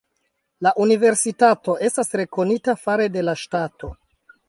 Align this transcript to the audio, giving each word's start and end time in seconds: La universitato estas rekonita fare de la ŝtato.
La 0.67 0.71
universitato 0.85 1.77
estas 1.91 2.11
rekonita 2.23 2.79
fare 2.87 3.11
de 3.19 3.29
la 3.31 3.41
ŝtato. 3.47 3.97